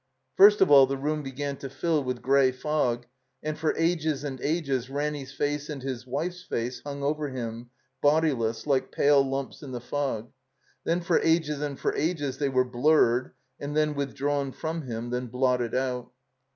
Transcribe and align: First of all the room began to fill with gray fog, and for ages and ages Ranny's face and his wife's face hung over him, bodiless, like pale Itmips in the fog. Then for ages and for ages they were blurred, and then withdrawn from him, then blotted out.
First 0.35 0.61
of 0.61 0.71
all 0.71 0.87
the 0.87 0.97
room 0.97 1.21
began 1.21 1.57
to 1.57 1.69
fill 1.69 2.03
with 2.03 2.23
gray 2.23 2.51
fog, 2.51 3.05
and 3.43 3.55
for 3.55 3.77
ages 3.77 4.23
and 4.23 4.41
ages 4.41 4.89
Ranny's 4.89 5.31
face 5.31 5.69
and 5.69 5.83
his 5.83 6.07
wife's 6.07 6.41
face 6.41 6.81
hung 6.83 7.03
over 7.03 7.29
him, 7.29 7.69
bodiless, 8.01 8.65
like 8.65 8.91
pale 8.91 9.23
Itmips 9.23 9.61
in 9.61 9.73
the 9.73 9.79
fog. 9.79 10.31
Then 10.85 11.01
for 11.01 11.19
ages 11.19 11.61
and 11.61 11.79
for 11.79 11.95
ages 11.95 12.39
they 12.39 12.49
were 12.49 12.65
blurred, 12.65 13.33
and 13.59 13.77
then 13.77 13.93
withdrawn 13.93 14.51
from 14.51 14.87
him, 14.87 15.11
then 15.11 15.27
blotted 15.27 15.75
out. 15.75 16.09